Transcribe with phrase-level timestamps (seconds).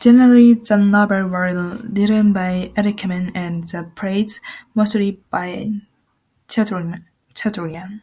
[0.00, 4.40] Generally the novels were written by Erckmann, and the plays
[4.74, 5.70] mostly by
[6.48, 8.00] Chatrian.